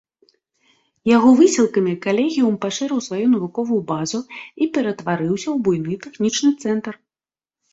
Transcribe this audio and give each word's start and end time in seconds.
Яго 1.15 1.29
высілкамі 1.41 1.93
калегіум 2.05 2.55
пашырыў 2.65 2.99
сваю 3.09 3.27
навуковую 3.35 3.79
базу 3.93 4.19
і 4.35 4.63
ператварыўся 4.79 5.47
ў 5.53 5.55
буйны 5.69 5.93
тэхнічны 6.07 6.49
цэнтр. 6.63 6.93